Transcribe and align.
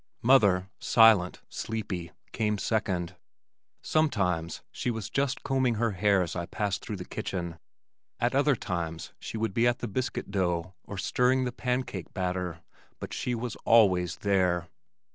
Mother, 0.23 0.67
silent, 0.79 1.41
sleepy, 1.47 2.11
came 2.31 2.57
second. 2.57 3.15
Sometimes 3.83 4.63
she 4.71 4.89
was 4.89 5.11
just 5.11 5.43
combing 5.43 5.75
her 5.75 5.91
hair 5.91 6.23
as 6.23 6.35
I 6.35 6.47
passed 6.47 6.83
through 6.83 6.95
the 6.95 7.05
kitchen, 7.05 7.59
at 8.19 8.33
other 8.33 8.55
times 8.55 9.13
she 9.19 9.37
would 9.37 9.53
be 9.53 9.67
at 9.67 9.77
the 9.77 9.87
biscuit 9.87 10.31
dough 10.31 10.73
or 10.85 10.97
stirring 10.97 11.43
the 11.43 11.51
pancake 11.51 12.15
batter 12.15 12.61
but 12.99 13.13
she 13.13 13.35
was 13.35 13.55
always 13.57 14.15
there! 14.25 14.69